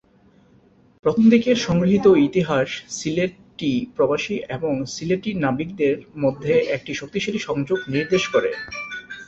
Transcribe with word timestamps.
প্রথম 1.05 1.25
দিকের 1.29 1.57
সংগৃহীত 1.57 2.05
ইতিহাস 2.27 2.69
সিলেটি 2.89 3.73
প্রবাসী 3.95 4.35
এবং 4.49 4.73
সিলেটি 4.87 5.31
নাবিকদের 5.43 5.95
মধ্যে 6.17 6.53
একটি 6.75 6.91
শক্তিশালী 6.93 7.39
সংযোগ 7.39 7.79
নির্দেশ 7.87 8.23
করে। 8.27 8.49